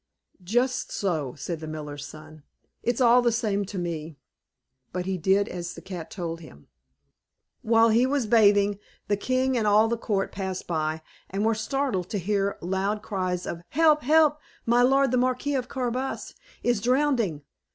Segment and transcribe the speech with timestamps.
[0.43, 2.41] "Just so," said the miller's son;
[2.81, 4.17] "it's all the same to me;"
[4.91, 6.65] but he did as the cat told him.
[7.61, 8.79] While he was bathing,
[9.09, 13.45] the king and all the court passed by, and were startled to hear loud cries
[13.45, 14.39] of "Help, help!
[14.65, 16.33] my lord the Marquis of Carabas
[16.63, 17.43] is drowning."